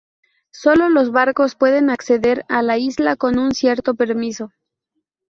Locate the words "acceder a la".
1.91-2.79